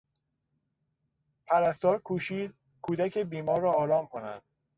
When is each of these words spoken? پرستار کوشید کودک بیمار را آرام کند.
پرستار 1.47 1.97
کوشید 1.99 2.53
کودک 2.81 3.17
بیمار 3.17 3.61
را 3.61 3.73
آرام 3.73 4.07
کند. 4.07 4.41